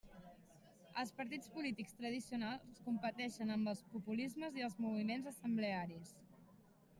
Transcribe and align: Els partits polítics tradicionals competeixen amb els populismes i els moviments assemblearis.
Els 1.01 1.11
partits 1.17 1.51
polítics 1.57 1.93
tradicionals 1.99 2.79
competeixen 2.87 3.57
amb 3.57 3.73
els 3.75 3.85
populismes 3.93 4.59
i 4.63 4.67
els 4.71 4.81
moviments 4.87 5.31
assemblearis. 5.35 6.17